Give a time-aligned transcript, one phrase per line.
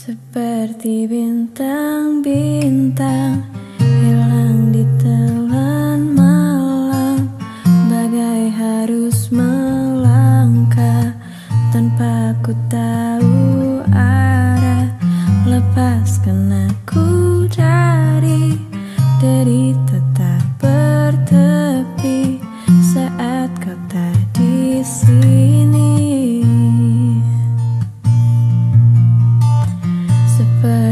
[0.00, 3.44] Seperti bintang-bintang
[3.84, 7.28] hilang di telan malam
[7.92, 11.12] Bagai harus melangkah
[11.68, 13.69] tanpa ku tahu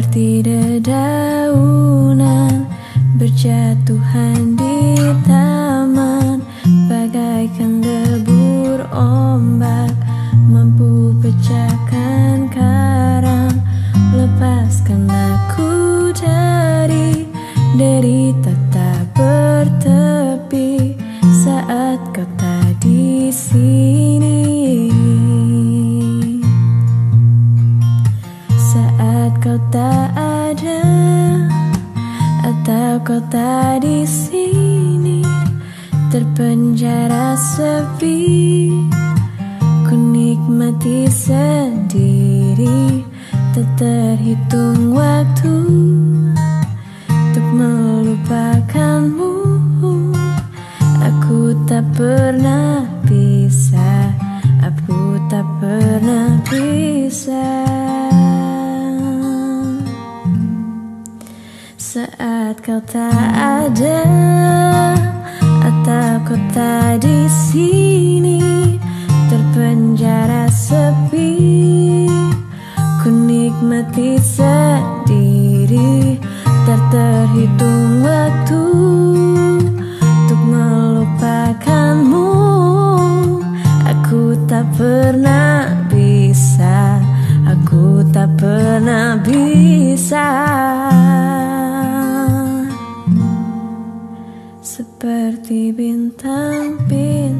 [0.08, 2.64] Seperti dedaunan
[3.20, 4.96] berjatuhan di
[5.28, 6.40] taman
[6.88, 9.92] Bagaikan debur ombak
[10.48, 13.52] mampu pecahkan karang
[14.16, 17.28] Lepaskan aku dari
[17.76, 24.48] derita tak bertepi Saat kau tak di sini.
[29.38, 29.97] Kau tak
[32.68, 35.24] tak di sini
[36.12, 38.68] terpenjara sepi.
[39.88, 43.00] Ku nikmati sendiri
[43.56, 45.56] tak terhitung waktu
[47.08, 49.32] untuk melupakanmu.
[51.08, 52.67] Aku tak pernah
[62.18, 64.02] saat kau tak ada
[65.62, 68.42] atau kau tak di sini
[69.30, 71.30] terpenjara sepi
[72.98, 76.18] ku nikmati sendiri
[76.66, 78.66] tak terhitung waktu
[80.02, 82.34] untuk melupakanmu.
[83.94, 86.98] Aku tak pernah bisa
[87.46, 90.26] aku tak pernah bisa
[94.78, 97.37] Seperti bintang-bintang